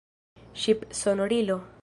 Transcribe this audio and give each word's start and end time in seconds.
Ŝipsonorilo. 0.63 1.61